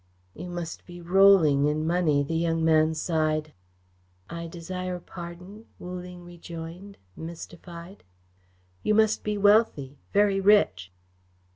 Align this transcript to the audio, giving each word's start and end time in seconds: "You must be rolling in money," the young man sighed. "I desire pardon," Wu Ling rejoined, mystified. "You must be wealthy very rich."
"You 0.33 0.49
must 0.49 0.83
be 0.87 0.99
rolling 0.99 1.65
in 1.67 1.85
money," 1.85 2.23
the 2.23 2.33
young 2.33 2.65
man 2.65 2.95
sighed. 2.95 3.53
"I 4.31 4.47
desire 4.47 4.97
pardon," 4.99 5.67
Wu 5.77 5.99
Ling 6.01 6.23
rejoined, 6.25 6.97
mystified. 7.15 8.03
"You 8.81 8.95
must 8.95 9.23
be 9.23 9.37
wealthy 9.37 9.99
very 10.11 10.39
rich." 10.41 10.91